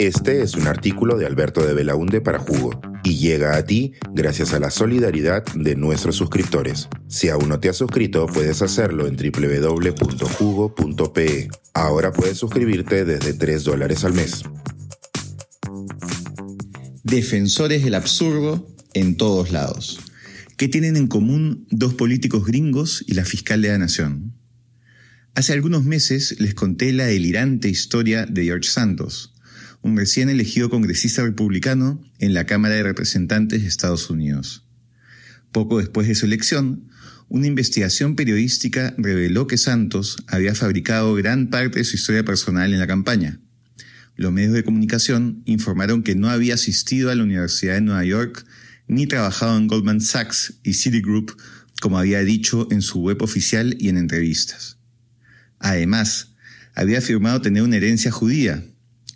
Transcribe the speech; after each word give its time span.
Este 0.00 0.40
es 0.40 0.54
un 0.54 0.66
artículo 0.66 1.18
de 1.18 1.26
Alberto 1.26 1.62
de 1.62 1.74
Belaunde 1.74 2.22
para 2.22 2.38
Jugo 2.38 2.80
y 3.04 3.18
llega 3.18 3.54
a 3.58 3.66
ti 3.66 3.92
gracias 4.14 4.54
a 4.54 4.58
la 4.58 4.70
solidaridad 4.70 5.44
de 5.54 5.76
nuestros 5.76 6.16
suscriptores. 6.16 6.88
Si 7.06 7.28
aún 7.28 7.50
no 7.50 7.60
te 7.60 7.68
has 7.68 7.76
suscrito, 7.76 8.24
puedes 8.24 8.62
hacerlo 8.62 9.06
en 9.06 9.16
www.jugo.pe. 9.16 10.30
Ahora 11.74 12.14
puedes 12.14 12.38
suscribirte 12.38 13.04
desde 13.04 13.34
3 13.34 13.62
dólares 13.62 14.02
al 14.04 14.14
mes. 14.14 14.44
Defensores 17.04 17.84
del 17.84 17.94
absurdo 17.94 18.66
en 18.94 19.18
todos 19.18 19.50
lados. 19.50 20.00
¿Qué 20.56 20.68
tienen 20.68 20.96
en 20.96 21.08
común 21.08 21.66
dos 21.70 21.92
políticos 21.92 22.46
gringos 22.46 23.04
y 23.06 23.12
la 23.12 23.26
fiscal 23.26 23.60
de 23.60 23.68
la 23.68 23.76
nación? 23.76 24.32
Hace 25.34 25.52
algunos 25.52 25.84
meses 25.84 26.36
les 26.40 26.54
conté 26.54 26.90
la 26.94 27.04
delirante 27.04 27.68
historia 27.68 28.24
de 28.24 28.44
George 28.44 28.70
Santos, 28.70 29.29
un 29.82 29.96
recién 29.96 30.28
elegido 30.28 30.70
congresista 30.70 31.22
republicano 31.22 32.02
en 32.18 32.34
la 32.34 32.46
Cámara 32.46 32.74
de 32.74 32.82
Representantes 32.82 33.62
de 33.62 33.68
Estados 33.68 34.10
Unidos. 34.10 34.66
Poco 35.52 35.78
después 35.78 36.06
de 36.06 36.14
su 36.14 36.26
elección, 36.26 36.88
una 37.28 37.46
investigación 37.46 38.16
periodística 38.16 38.94
reveló 38.98 39.46
que 39.46 39.56
Santos 39.56 40.16
había 40.26 40.54
fabricado 40.54 41.14
gran 41.14 41.48
parte 41.48 41.78
de 41.78 41.84
su 41.84 41.96
historia 41.96 42.24
personal 42.24 42.72
en 42.72 42.80
la 42.80 42.86
campaña. 42.86 43.40
Los 44.16 44.32
medios 44.32 44.52
de 44.52 44.64
comunicación 44.64 45.42
informaron 45.46 46.02
que 46.02 46.14
no 46.14 46.28
había 46.28 46.54
asistido 46.54 47.10
a 47.10 47.14
la 47.14 47.22
Universidad 47.22 47.74
de 47.74 47.80
Nueva 47.80 48.04
York 48.04 48.44
ni 48.86 49.06
trabajado 49.06 49.56
en 49.56 49.68
Goldman 49.68 50.00
Sachs 50.00 50.54
y 50.64 50.74
Citigroup, 50.74 51.30
como 51.80 51.98
había 51.98 52.24
dicho 52.24 52.68
en 52.72 52.82
su 52.82 53.00
web 53.00 53.22
oficial 53.22 53.76
y 53.78 53.88
en 53.88 53.96
entrevistas. 53.96 54.78
Además, 55.60 56.34
había 56.74 56.98
afirmado 56.98 57.40
tener 57.40 57.62
una 57.62 57.76
herencia 57.76 58.10
judía. 58.10 58.64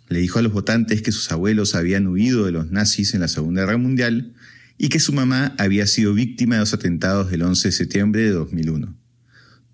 Le 0.07 0.19
dijo 0.19 0.39
a 0.39 0.41
los 0.41 0.53
votantes 0.53 1.01
que 1.01 1.11
sus 1.11 1.31
abuelos 1.31 1.75
habían 1.75 2.07
huido 2.07 2.45
de 2.45 2.51
los 2.51 2.71
nazis 2.71 3.13
en 3.13 3.21
la 3.21 3.27
Segunda 3.27 3.61
Guerra 3.61 3.77
Mundial 3.77 4.33
y 4.77 4.89
que 4.89 4.99
su 4.99 5.13
mamá 5.13 5.55
había 5.57 5.87
sido 5.87 6.13
víctima 6.13 6.55
de 6.55 6.61
los 6.61 6.73
atentados 6.73 7.31
del 7.31 7.41
11 7.41 7.69
de 7.69 7.71
septiembre 7.71 8.21
de 8.23 8.31
2001. 8.31 8.95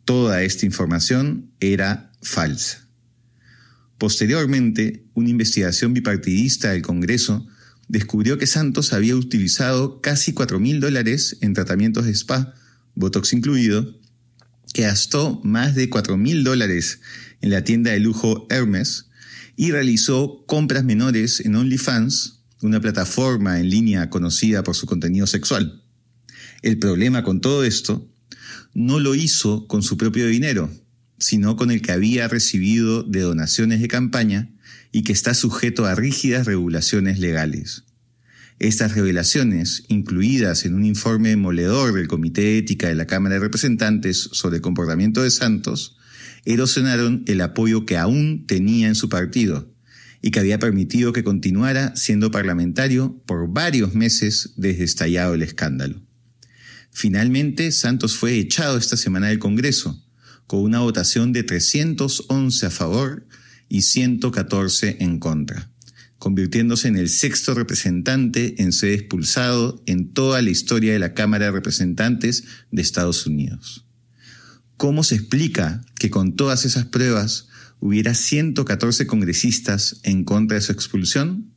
Toda 0.05 0.43
esta 0.43 0.65
información 0.65 1.51
era 1.59 2.11
falsa. 2.21 2.87
Posteriormente, 3.97 5.05
una 5.13 5.29
investigación 5.29 5.93
bipartidista 5.93 6.71
del 6.71 6.81
Congreso 6.81 7.47
descubrió 7.87 8.37
que 8.37 8.47
Santos 8.47 8.93
había 8.93 9.15
utilizado 9.15 10.01
casi 10.01 10.33
4 10.33 10.59
mil 10.59 10.79
dólares 10.79 11.37
en 11.41 11.53
tratamientos 11.53 12.05
de 12.05 12.11
spa, 12.11 12.53
Botox 12.95 13.33
incluido, 13.33 13.99
que 14.73 14.83
gastó 14.83 15.41
más 15.43 15.75
de 15.75 15.89
4 15.89 16.17
mil 16.17 16.43
dólares 16.43 17.01
en 17.41 17.49
la 17.49 17.63
tienda 17.63 17.91
de 17.91 17.99
lujo 17.99 18.47
Hermes 18.49 19.10
y 19.61 19.69
realizó 19.69 20.43
compras 20.47 20.83
menores 20.83 21.39
en 21.39 21.55
OnlyFans, 21.55 22.39
una 22.63 22.81
plataforma 22.81 23.59
en 23.59 23.69
línea 23.69 24.09
conocida 24.09 24.63
por 24.63 24.75
su 24.75 24.87
contenido 24.87 25.27
sexual. 25.27 25.83
El 26.63 26.79
problema 26.79 27.23
con 27.23 27.41
todo 27.41 27.63
esto 27.63 28.09
no 28.73 28.99
lo 28.99 29.13
hizo 29.13 29.67
con 29.67 29.83
su 29.83 29.97
propio 29.97 30.25
dinero, 30.25 30.71
sino 31.19 31.57
con 31.57 31.69
el 31.69 31.83
que 31.83 31.91
había 31.91 32.27
recibido 32.27 33.03
de 33.03 33.21
donaciones 33.21 33.81
de 33.81 33.87
campaña 33.87 34.49
y 34.91 35.03
que 35.03 35.13
está 35.13 35.35
sujeto 35.35 35.85
a 35.85 35.93
rígidas 35.93 36.47
regulaciones 36.47 37.19
legales. 37.19 37.83
Estas 38.57 38.95
revelaciones, 38.95 39.83
incluidas 39.89 40.65
en 40.65 40.73
un 40.73 40.85
informe 40.85 41.29
demoledor 41.29 41.93
del 41.93 42.07
Comité 42.07 42.41
de 42.41 42.57
Ética 42.57 42.87
de 42.87 42.95
la 42.95 43.05
Cámara 43.05 43.35
de 43.35 43.41
Representantes 43.41 44.27
sobre 44.31 44.55
el 44.55 44.63
comportamiento 44.63 45.21
de 45.21 45.29
Santos, 45.29 45.97
erosionaron 46.45 47.23
el 47.27 47.41
apoyo 47.41 47.85
que 47.85 47.97
aún 47.97 48.45
tenía 48.47 48.87
en 48.87 48.95
su 48.95 49.09
partido 49.09 49.71
y 50.21 50.31
que 50.31 50.39
había 50.39 50.59
permitido 50.59 51.13
que 51.13 51.23
continuara 51.23 51.95
siendo 51.95 52.31
parlamentario 52.31 53.21
por 53.25 53.51
varios 53.51 53.93
meses 53.95 54.53
desde 54.55 54.83
estallado 54.83 55.33
el 55.33 55.41
escándalo. 55.41 56.01
Finalmente, 56.91 57.71
Santos 57.71 58.15
fue 58.15 58.37
echado 58.37 58.77
esta 58.77 58.97
semana 58.97 59.27
del 59.27 59.39
Congreso, 59.39 60.03
con 60.45 60.61
una 60.61 60.79
votación 60.79 61.33
de 61.33 61.43
311 61.43 62.65
a 62.65 62.69
favor 62.69 63.25
y 63.69 63.83
114 63.83 64.97
en 64.99 65.19
contra 65.19 65.71
convirtiéndose 66.21 66.87
en 66.87 66.97
el 66.97 67.09
sexto 67.09 67.55
representante 67.55 68.61
en 68.61 68.73
ser 68.73 68.91
expulsado 68.91 69.81
en 69.87 70.13
toda 70.13 70.43
la 70.43 70.51
historia 70.51 70.93
de 70.93 70.99
la 70.99 71.15
Cámara 71.15 71.45
de 71.45 71.51
Representantes 71.51 72.43
de 72.69 72.83
Estados 72.83 73.25
Unidos. 73.25 73.87
¿Cómo 74.81 75.03
se 75.03 75.13
explica 75.13 75.85
que 75.99 76.09
con 76.09 76.35
todas 76.35 76.65
esas 76.65 76.85
pruebas 76.85 77.47
hubiera 77.79 78.15
114 78.15 79.05
congresistas 79.05 80.01
en 80.01 80.23
contra 80.23 80.55
de 80.55 80.61
su 80.61 80.71
expulsión? 80.71 81.53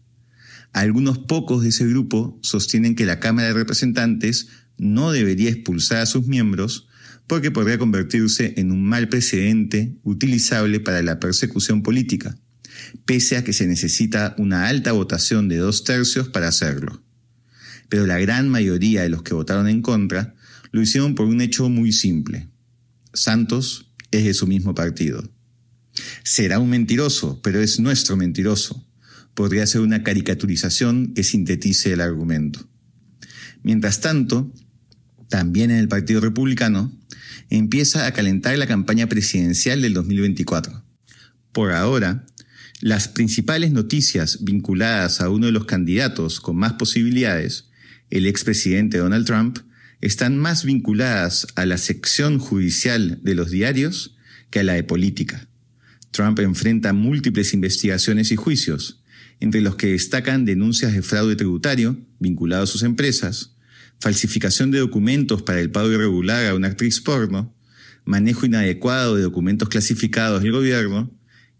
Algunos 0.75 1.21
pocos 1.21 1.63
de 1.63 1.71
ese 1.71 1.87
grupo 1.87 2.39
sostienen 2.43 2.95
que 2.95 3.07
la 3.07 3.21
Cámara 3.21 3.49
de 3.49 3.55
Representantes 3.55 4.49
no 4.77 5.11
debería 5.11 5.49
expulsar 5.49 6.03
a 6.03 6.07
sus 6.07 6.27
miembros 6.27 6.87
porque 7.27 7.51
podría 7.51 7.79
convertirse 7.79 8.53
en 8.59 8.71
un 8.71 8.85
mal 8.85 9.09
precedente 9.09 9.97
utilizable 10.03 10.79
para 10.81 11.01
la 11.01 11.19
persecución 11.19 11.83
política 11.83 12.37
pese 13.07 13.39
a 13.39 13.43
que 13.43 13.55
se 13.55 13.67
necesita 13.67 14.35
una 14.37 14.69
alta 14.69 14.93
votación 14.93 15.49
de 15.49 15.57
dos 15.57 15.83
tercios 15.85 16.29
para 16.29 16.49
hacerlo. 16.49 17.03
Pero 17.89 18.07
la 18.07 18.19
gran 18.19 18.51
mayoría 18.51 19.01
de 19.01 19.09
los 19.09 19.23
que 19.23 19.33
votaron 19.33 19.67
en 19.67 19.81
contra 19.81 20.35
lo 20.73 20.83
hicieron 20.83 21.15
por 21.15 21.25
un 21.25 21.41
hecho 21.41 21.71
muy 21.71 21.91
simple. 21.91 22.51
Santos 23.15 23.91
es 24.11 24.25
de 24.25 24.35
su 24.35 24.47
mismo 24.47 24.75
partido. 24.75 25.23
Será 26.25 26.59
un 26.59 26.71
mentiroso, 26.71 27.41
pero 27.43 27.61
es 27.61 27.81
nuestro 27.81 28.17
mentiroso. 28.17 28.87
Podría 29.35 29.67
ser 29.67 29.81
una 29.81 30.03
caricaturización 30.03 31.15
que 31.15 31.25
sintetice 31.25 31.93
el 31.93 32.01
argumento. 32.01 32.69
Mientras 33.63 34.01
tanto, 34.01 34.53
también 35.29 35.71
en 35.71 35.79
el 35.79 35.89
Partido 35.89 36.21
Republicano, 36.21 36.93
empieza 37.51 38.07
a 38.07 38.13
calentar 38.13 38.57
la 38.59 38.67
campaña 38.67 39.09
presidencial 39.09 39.81
del 39.83 39.95
2024. 39.95 40.85
Por 41.53 41.73
ahora, 41.73 42.27
las 42.81 43.09
principales 43.09 43.73
noticias 43.73 44.45
vinculadas 44.45 45.21
a 45.21 45.31
uno 45.31 45.47
de 45.47 45.53
los 45.53 45.65
candidatos 45.65 46.41
con 46.41 46.57
más 46.57 46.75
posibilidades, 46.75 47.71
el 48.11 48.27
expresidente 48.27 48.99
Donald 48.99 49.27
Trump, 49.27 49.59
están 50.05 50.37
más 50.37 50.67
vinculadas 50.67 51.47
a 51.55 51.65
la 51.65 51.79
sección 51.79 52.39
judicial 52.39 53.21
de 53.23 53.35
los 53.35 53.51
diarios 53.51 54.15
que 54.51 54.61
a 54.61 54.63
la 54.63 54.75
de 54.75 54.85
política. 54.85 55.49
Trump 56.11 56.39
enfrenta 56.41 56.93
múltiples 56.93 57.55
investigaciones 57.55 58.31
y 58.31 58.37
juicios, 58.37 59.03
entre 59.41 59.63
los 59.63 59.77
que 59.77 59.93
destacan 59.93 60.45
denuncias 60.45 60.93
de 60.93 61.01
fraude 61.01 61.37
tributario 61.37 61.97
vinculado 62.19 62.65
a 62.65 62.67
sus 62.67 62.83
empresas, 62.83 63.57
falsificación 63.99 64.71
de 64.71 64.81
documentos 64.81 65.41
para 65.41 65.61
el 65.61 65.71
pago 65.71 65.91
irregular 65.91 66.47
a 66.49 66.55
una 66.55 66.69
actriz 66.69 67.01
porno, 67.01 67.57
manejo 68.05 68.45
inadecuado 68.45 69.17
de 69.17 69.23
documentos 69.23 69.71
clasificados 69.71 70.43
del 70.43 70.53
gobierno, 70.53 71.11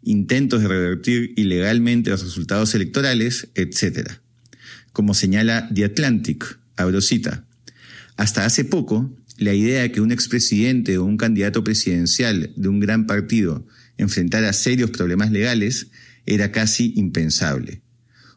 intentos 0.03 0.61
de 0.61 0.69
revertir 0.69 1.33
ilegalmente 1.37 2.11
los 2.11 2.23
resultados 2.23 2.75
electorales, 2.75 3.49
etc. 3.55 4.11
Como 4.93 5.15
señala 5.15 5.67
The 5.75 5.87
Atlantic, 5.87 6.59
Abrosita. 6.77 7.47
Hasta 8.17 8.45
hace 8.45 8.65
poco, 8.65 9.17
la 9.39 9.55
idea 9.55 9.83
de 9.83 9.93
que 9.93 10.01
un 10.01 10.13
expresidente 10.13 10.99
o 10.99 11.05
un 11.05 11.17
candidato 11.17 11.65
presidencial 11.65 12.53
de 12.57 12.69
un 12.69 12.81
gran 12.81 13.07
partido 13.07 13.67
enfrentara 13.97 14.53
serios 14.53 14.91
problemas 14.91 15.31
legales 15.31 15.89
era 16.27 16.53
casi 16.53 16.93
impensable. 16.97 17.83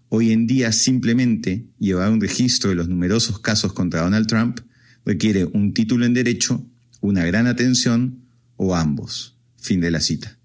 Hoy 0.10 0.32
en 0.32 0.48
día 0.48 0.72
simplemente 0.72 1.68
llevar 1.80 2.12
un 2.12 2.22
registro 2.22 2.70
de 2.70 2.76
los 2.76 2.88
numerosos 2.88 3.40
casos 3.40 3.74
contra 3.74 4.02
Donald 4.02 4.28
Trump 4.28 4.60
requiere 5.06 5.46
un 5.46 5.74
título 5.74 6.06
en 6.06 6.14
derecho, 6.14 6.66
una 7.02 7.26
gran 7.26 7.48
atención 7.48 8.24
o 8.56 8.76
ambos. 8.76 9.38
Fin 9.58 9.82
de 9.82 9.92
la 9.92 10.00
cita. 10.00 10.38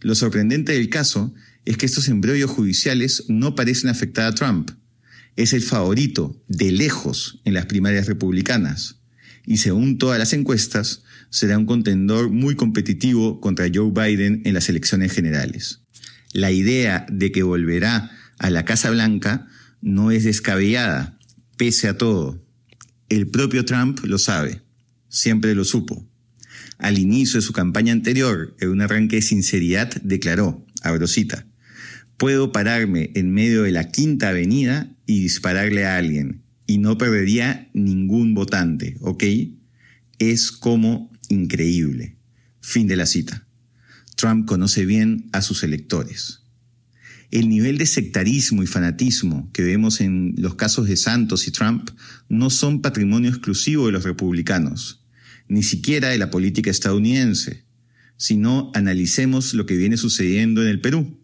Lo 0.00 0.14
sorprendente 0.14 0.72
del 0.72 0.88
caso 0.88 1.32
es 1.64 1.76
que 1.76 1.86
estos 1.86 2.08
embrollos 2.08 2.50
judiciales 2.50 3.24
no 3.28 3.54
parecen 3.54 3.88
afectar 3.88 4.26
a 4.26 4.34
Trump. 4.34 4.70
Es 5.36 5.52
el 5.52 5.62
favorito, 5.62 6.42
de 6.48 6.72
lejos, 6.72 7.40
en 7.44 7.54
las 7.54 7.66
primarias 7.66 8.06
republicanas. 8.06 8.96
Y 9.46 9.56
según 9.56 9.98
todas 9.98 10.18
las 10.18 10.32
encuestas, 10.32 11.02
será 11.30 11.58
un 11.58 11.66
contendor 11.66 12.30
muy 12.30 12.54
competitivo 12.54 13.40
contra 13.40 13.70
Joe 13.72 13.90
Biden 13.90 14.42
en 14.44 14.54
las 14.54 14.68
elecciones 14.68 15.12
generales. 15.12 15.80
La 16.32 16.50
idea 16.50 17.06
de 17.10 17.32
que 17.32 17.42
volverá 17.42 18.10
a 18.38 18.50
la 18.50 18.64
Casa 18.64 18.90
Blanca 18.90 19.46
no 19.80 20.10
es 20.10 20.24
descabellada, 20.24 21.18
pese 21.56 21.88
a 21.88 21.96
todo. 21.96 22.44
El 23.08 23.28
propio 23.28 23.64
Trump 23.64 24.00
lo 24.04 24.18
sabe, 24.18 24.62
siempre 25.08 25.54
lo 25.54 25.64
supo. 25.64 26.08
Al 26.78 26.98
inicio 26.98 27.38
de 27.38 27.46
su 27.46 27.52
campaña 27.52 27.92
anterior, 27.92 28.56
en 28.60 28.70
un 28.70 28.80
arranque 28.80 29.16
de 29.16 29.22
sinceridad, 29.22 29.90
declaró, 30.02 30.66
abro 30.82 31.06
cita, 31.06 31.46
puedo 32.22 32.52
pararme 32.52 33.10
en 33.16 33.32
medio 33.32 33.64
de 33.64 33.72
la 33.72 33.90
Quinta 33.90 34.28
Avenida 34.28 34.96
y 35.06 35.18
dispararle 35.18 35.86
a 35.86 35.96
alguien, 35.96 36.44
y 36.68 36.78
no 36.78 36.96
perdería 36.96 37.68
ningún 37.74 38.32
votante, 38.32 38.96
¿ok? 39.00 39.24
Es 40.20 40.52
como 40.52 41.10
increíble. 41.28 42.16
Fin 42.60 42.86
de 42.86 42.94
la 42.94 43.06
cita. 43.06 43.48
Trump 44.14 44.46
conoce 44.46 44.86
bien 44.86 45.30
a 45.32 45.42
sus 45.42 45.64
electores. 45.64 46.44
El 47.32 47.48
nivel 47.48 47.76
de 47.76 47.86
sectarismo 47.86 48.62
y 48.62 48.68
fanatismo 48.68 49.50
que 49.52 49.64
vemos 49.64 50.00
en 50.00 50.36
los 50.38 50.54
casos 50.54 50.86
de 50.86 50.96
Santos 50.96 51.48
y 51.48 51.50
Trump 51.50 51.90
no 52.28 52.50
son 52.50 52.82
patrimonio 52.82 53.30
exclusivo 53.30 53.86
de 53.86 53.92
los 53.94 54.04
republicanos, 54.04 55.04
ni 55.48 55.64
siquiera 55.64 56.10
de 56.10 56.18
la 56.18 56.30
política 56.30 56.70
estadounidense, 56.70 57.64
sino 58.16 58.70
analicemos 58.74 59.54
lo 59.54 59.66
que 59.66 59.76
viene 59.76 59.96
sucediendo 59.96 60.62
en 60.62 60.68
el 60.68 60.80
Perú. 60.80 61.18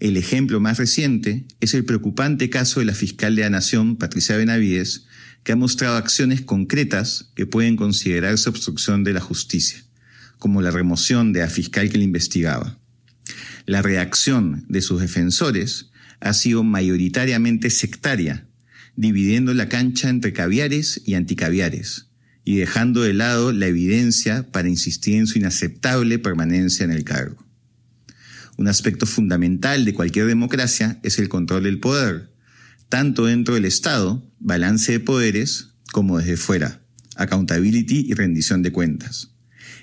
El 0.00 0.16
ejemplo 0.16 0.60
más 0.60 0.78
reciente 0.78 1.46
es 1.60 1.72
el 1.74 1.84
preocupante 1.84 2.50
caso 2.50 2.80
de 2.80 2.86
la 2.86 2.94
fiscal 2.94 3.36
de 3.36 3.42
la 3.42 3.50
Nación, 3.50 3.96
Patricia 3.96 4.36
Benavides, 4.36 5.06
que 5.44 5.52
ha 5.52 5.56
mostrado 5.56 5.96
acciones 5.96 6.40
concretas 6.40 7.30
que 7.36 7.46
pueden 7.46 7.76
considerarse 7.76 8.48
obstrucción 8.48 9.04
de 9.04 9.12
la 9.12 9.20
justicia, 9.20 9.84
como 10.38 10.62
la 10.62 10.70
remoción 10.70 11.32
de 11.32 11.40
la 11.40 11.48
fiscal 11.48 11.90
que 11.90 11.98
la 11.98 12.04
investigaba. 12.04 12.78
La 13.66 13.82
reacción 13.82 14.64
de 14.68 14.82
sus 14.82 15.00
defensores 15.00 15.90
ha 16.20 16.32
sido 16.32 16.64
mayoritariamente 16.64 17.70
sectaria, 17.70 18.46
dividiendo 18.96 19.54
la 19.54 19.68
cancha 19.68 20.08
entre 20.08 20.32
caviares 20.32 21.02
y 21.04 21.14
anticaviares, 21.14 22.08
y 22.44 22.56
dejando 22.56 23.02
de 23.02 23.14
lado 23.14 23.52
la 23.52 23.66
evidencia 23.66 24.50
para 24.50 24.68
insistir 24.68 25.16
en 25.16 25.26
su 25.26 25.38
inaceptable 25.38 26.18
permanencia 26.18 26.84
en 26.84 26.90
el 26.90 27.04
cargo. 27.04 27.43
Un 28.56 28.68
aspecto 28.68 29.06
fundamental 29.06 29.84
de 29.84 29.94
cualquier 29.94 30.26
democracia 30.26 31.00
es 31.02 31.18
el 31.18 31.28
control 31.28 31.64
del 31.64 31.80
poder, 31.80 32.30
tanto 32.88 33.26
dentro 33.26 33.54
del 33.54 33.64
Estado, 33.64 34.22
balance 34.38 34.92
de 34.92 35.00
poderes, 35.00 35.70
como 35.92 36.18
desde 36.18 36.36
fuera, 36.36 36.80
accountability 37.16 38.06
y 38.08 38.14
rendición 38.14 38.62
de 38.62 38.70
cuentas. 38.70 39.30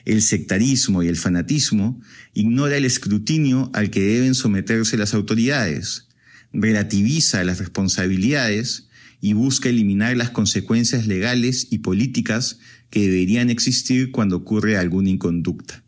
El 0.05 0.21
sectarismo 0.21 1.03
y 1.03 1.07
el 1.07 1.17
fanatismo 1.17 2.01
ignora 2.33 2.77
el 2.77 2.85
escrutinio 2.85 3.69
al 3.73 3.89
que 3.89 4.01
deben 4.01 4.35
someterse 4.35 4.97
las 4.97 5.13
autoridades, 5.13 6.07
relativiza 6.53 7.43
las 7.43 7.59
responsabilidades 7.59 8.87
y 9.19 9.33
busca 9.33 9.69
eliminar 9.69 10.15
las 10.17 10.31
consecuencias 10.31 11.07
legales 11.07 11.67
y 11.69 11.79
políticas 11.79 12.59
que 12.89 13.01
deberían 13.01 13.49
existir 13.49 14.11
cuando 14.11 14.37
ocurre 14.37 14.77
alguna 14.77 15.09
inconducta. 15.09 15.80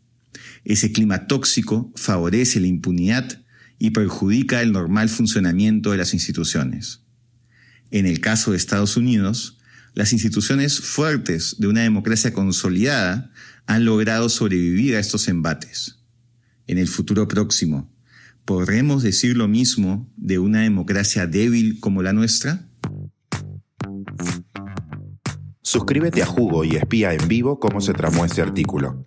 Ese 0.64 0.92
clima 0.92 1.26
tóxico 1.26 1.92
favorece 1.94 2.60
la 2.60 2.66
impunidad 2.66 3.42
y 3.78 3.90
perjudica 3.90 4.62
el 4.62 4.72
normal 4.72 5.08
funcionamiento 5.08 5.90
de 5.90 5.98
las 5.98 6.14
instituciones. 6.14 7.02
En 7.90 8.06
el 8.06 8.20
caso 8.20 8.50
de 8.50 8.56
Estados 8.56 8.96
Unidos, 8.96 9.58
las 9.92 10.12
instituciones 10.12 10.80
fuertes 10.80 11.56
de 11.58 11.68
una 11.68 11.82
democracia 11.82 12.32
consolidada 12.32 13.30
han 13.66 13.84
logrado 13.84 14.28
sobrevivir 14.28 14.96
a 14.96 15.00
estos 15.00 15.28
embates. 15.28 16.00
En 16.66 16.78
el 16.78 16.88
futuro 16.88 17.28
próximo, 17.28 17.92
¿podremos 18.44 19.02
decir 19.02 19.36
lo 19.36 19.48
mismo 19.48 20.10
de 20.16 20.38
una 20.38 20.62
democracia 20.62 21.26
débil 21.26 21.78
como 21.78 22.02
la 22.02 22.12
nuestra? 22.12 22.68
Suscríbete 25.62 26.22
a 26.22 26.26
Jugo 26.26 26.64
y 26.64 26.76
espía 26.76 27.12
en 27.12 27.28
vivo 27.28 27.60
cómo 27.60 27.80
se 27.80 27.92
tramó 27.92 28.24
este 28.24 28.42
artículo. 28.42 29.06